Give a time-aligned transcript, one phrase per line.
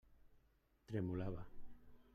[0.87, 1.45] Tremolava.